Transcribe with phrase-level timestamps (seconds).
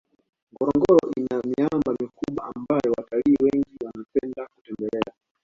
[0.51, 5.13] ngorongoro ina miamba mikubwa ambayo watalii wengi wanapenda kutembelea